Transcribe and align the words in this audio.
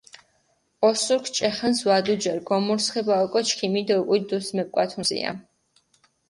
ოსურქ 0.87 1.25
ჭე 1.35 1.49
ხანს 1.55 1.79
ვადუჯერ, 1.87 2.37
გამორსება 2.49 3.15
ოკო 3.23 3.41
ჩქიმი 3.47 3.81
დო 3.87 3.95
უკული 4.01 4.21
დუს 4.29 4.47
მეპკვათუნსია. 4.55 5.31